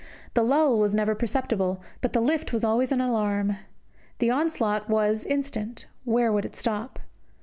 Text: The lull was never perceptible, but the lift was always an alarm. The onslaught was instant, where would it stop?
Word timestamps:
The 0.33 0.41
lull 0.41 0.79
was 0.79 0.95
never 0.95 1.13
perceptible, 1.13 1.79
but 2.01 2.13
the 2.13 2.21
lift 2.21 2.51
was 2.51 2.63
always 2.63 2.91
an 2.91 2.99
alarm. 3.01 3.57
The 4.17 4.31
onslaught 4.31 4.89
was 4.89 5.23
instant, 5.25 5.85
where 6.05 6.33
would 6.33 6.43
it 6.43 6.55
stop? 6.55 6.97